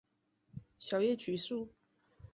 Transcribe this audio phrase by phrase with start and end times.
[0.79, 1.69] 小叶榉树